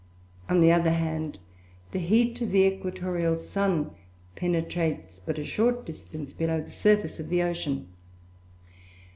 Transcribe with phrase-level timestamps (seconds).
[0.49, 1.37] On the other hand,
[1.91, 3.91] the heat of the Equatorial sun
[4.35, 7.87] penetrates but a short distance below the surface of the ocean.